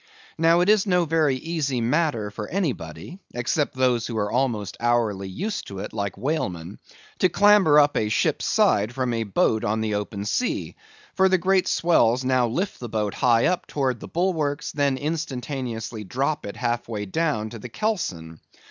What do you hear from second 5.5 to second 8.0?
to it, like whalemen—to clamber up